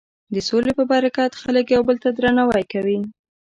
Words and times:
د 0.33 0.35
سولې 0.47 0.71
په 0.77 0.83
برکت 0.91 1.31
خلک 1.41 1.65
یو 1.75 1.81
بل 1.87 1.97
ته 2.03 2.09
درناوی 2.17 2.63
کوي. 2.73 2.99